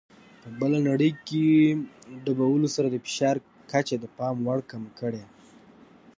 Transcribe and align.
په 0.41 0.49
بله 0.59 0.77
نړۍ 0.89 1.11
کې 1.27 1.45
ډوبولو 2.23 2.67
سره 2.75 2.87
د 2.89 2.95
فشار 3.05 3.35
کچه 3.71 3.95
د 3.99 4.05
پام 4.17 4.35
وړ 4.45 4.59
کمه 4.69 4.91
کړي. 4.99 5.23